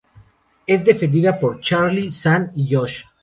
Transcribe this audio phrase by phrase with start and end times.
[0.65, 3.03] Es defendida por Charlie, Sam y Josh.